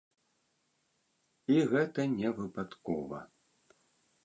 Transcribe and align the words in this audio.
І 1.57 1.59
гэта 1.75 2.01
не 2.17 2.29
выпадкова. 2.41 3.23